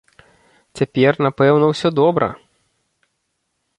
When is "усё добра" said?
1.75-2.31